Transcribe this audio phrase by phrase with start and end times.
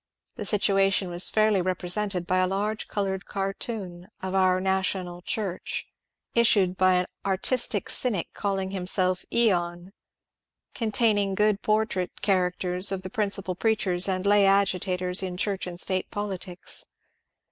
[0.35, 5.85] The situation was fairly represented by a large coloured cartoon of ^^Our National Church"
[6.33, 9.93] issued by an artistic cynic calling himself ^^ Ion,"
[10.73, 16.09] containing good portrait* caricatures of the principal preachers and lay agitators in Church and State
[16.09, 16.87] politics.